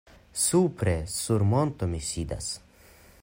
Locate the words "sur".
1.17-1.45